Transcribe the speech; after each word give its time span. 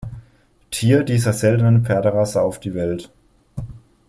Tier 0.71 1.03
dieser 1.03 1.31
seltenen 1.31 1.85
Pferderasse 1.85 2.41
auf 2.41 2.59
die 2.59 2.73
Welt. 2.73 3.11